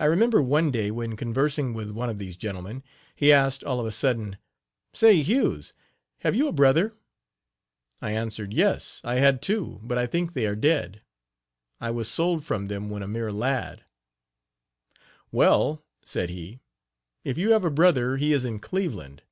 [0.00, 2.82] I remember one day when conversing with one of these gentlemen,
[3.14, 4.38] he asked, all of a sudden:
[4.92, 5.72] "Say, Hughes,
[6.22, 6.94] have you a brother?"
[8.02, 11.02] I answered: "Yes, I had two, but I think they are dead.
[11.80, 13.84] I was sold from them when a mere lad."
[15.30, 16.58] "Well," said he,
[17.22, 19.22] "if you have a brother he is in Cleveland.